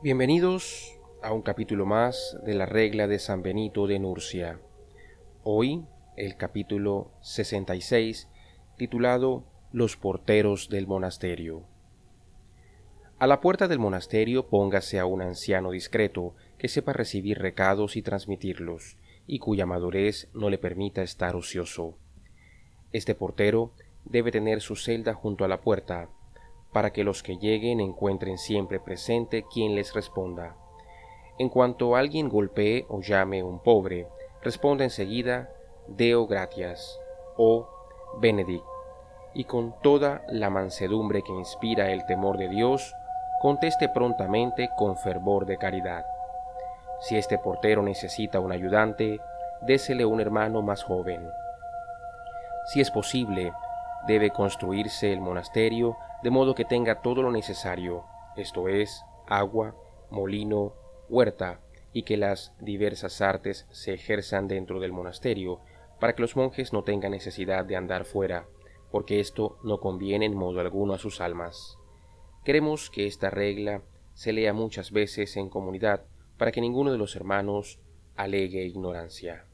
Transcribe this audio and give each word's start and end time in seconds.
Bienvenidos 0.00 0.96
a 1.24 1.32
un 1.32 1.42
capítulo 1.42 1.84
más 1.84 2.38
de 2.44 2.54
la 2.54 2.66
regla 2.66 3.08
de 3.08 3.18
San 3.18 3.42
Benito 3.42 3.88
de 3.88 3.98
Nurcia. 3.98 4.60
Hoy 5.42 5.86
el 6.16 6.36
capítulo 6.36 7.10
66 7.20 8.28
titulado 8.76 9.42
Los 9.72 9.96
porteros 9.96 10.68
del 10.68 10.86
monasterio. 10.86 11.64
A 13.18 13.26
la 13.26 13.40
puerta 13.40 13.66
del 13.66 13.80
monasterio 13.80 14.46
póngase 14.46 15.00
a 15.00 15.04
un 15.04 15.20
anciano 15.20 15.72
discreto 15.72 16.36
que 16.58 16.68
sepa 16.68 16.92
recibir 16.92 17.40
recados 17.40 17.96
y 17.96 18.02
transmitirlos, 18.02 18.98
y 19.26 19.40
cuya 19.40 19.66
madurez 19.66 20.28
no 20.32 20.48
le 20.48 20.58
permita 20.58 21.02
estar 21.02 21.34
ocioso. 21.34 21.98
Este 22.92 23.16
portero 23.16 23.72
debe 24.04 24.30
tener 24.30 24.60
su 24.60 24.76
celda 24.76 25.12
junto 25.14 25.44
a 25.44 25.48
la 25.48 25.60
puerta, 25.60 26.08
para 26.72 26.92
que 26.92 27.04
los 27.04 27.22
que 27.22 27.38
lleguen 27.38 27.80
encuentren 27.80 28.38
siempre 28.38 28.80
presente 28.80 29.44
quien 29.52 29.74
les 29.74 29.94
responda. 29.94 30.56
En 31.38 31.48
cuanto 31.48 31.96
alguien 31.96 32.28
golpee 32.28 32.86
o 32.88 33.00
llame 33.00 33.42
un 33.42 33.60
pobre, 33.60 34.08
responda 34.42 34.84
enseguida 34.84 35.50
Deo 35.86 36.26
gratias 36.26 36.98
o 37.36 37.68
Benedict, 38.20 38.64
y 39.34 39.44
con 39.44 39.74
toda 39.82 40.22
la 40.28 40.50
mansedumbre 40.50 41.22
que 41.22 41.32
inspira 41.32 41.92
el 41.92 42.04
temor 42.06 42.38
de 42.38 42.48
Dios, 42.48 42.92
conteste 43.40 43.88
prontamente 43.88 44.68
con 44.76 44.96
fervor 44.96 45.46
de 45.46 45.58
caridad. 45.58 46.04
Si 47.00 47.16
este 47.16 47.38
portero 47.38 47.82
necesita 47.82 48.40
un 48.40 48.50
ayudante, 48.50 49.20
désele 49.62 50.04
un 50.04 50.20
hermano 50.20 50.62
más 50.62 50.82
joven. 50.82 51.28
Si 52.66 52.80
es 52.80 52.90
posible, 52.90 53.52
debe 54.06 54.30
construirse 54.30 55.12
el 55.12 55.20
monasterio 55.20 55.96
de 56.22 56.30
modo 56.30 56.54
que 56.54 56.64
tenga 56.64 57.00
todo 57.00 57.22
lo 57.22 57.30
necesario, 57.30 58.04
esto 58.36 58.68
es, 58.68 59.04
agua, 59.26 59.76
molino, 60.10 60.74
huerta, 61.08 61.60
y 61.92 62.02
que 62.02 62.16
las 62.16 62.52
diversas 62.60 63.20
artes 63.20 63.66
se 63.70 63.94
ejerzan 63.94 64.48
dentro 64.48 64.80
del 64.80 64.92
monasterio, 64.92 65.60
para 66.00 66.14
que 66.14 66.22
los 66.22 66.36
monjes 66.36 66.72
no 66.72 66.84
tengan 66.84 67.12
necesidad 67.12 67.64
de 67.64 67.76
andar 67.76 68.04
fuera, 68.04 68.46
porque 68.90 69.20
esto 69.20 69.58
no 69.62 69.80
conviene 69.80 70.26
en 70.26 70.36
modo 70.36 70.60
alguno 70.60 70.94
a 70.94 70.98
sus 70.98 71.20
almas. 71.20 71.78
Queremos 72.44 72.90
que 72.90 73.06
esta 73.06 73.30
regla 73.30 73.82
se 74.14 74.32
lea 74.32 74.52
muchas 74.52 74.90
veces 74.90 75.36
en 75.36 75.48
comunidad, 75.48 76.04
para 76.36 76.52
que 76.52 76.60
ninguno 76.60 76.92
de 76.92 76.98
los 76.98 77.16
hermanos 77.16 77.80
alegue 78.16 78.64
ignorancia. 78.64 79.47